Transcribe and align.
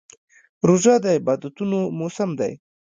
روژه 0.67 0.93
د 1.03 1.05
عبادتونو 1.19 1.79
موسم 1.99 2.29
دی. 2.39 2.53